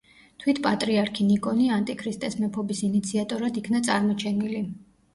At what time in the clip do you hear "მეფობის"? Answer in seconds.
2.41-2.83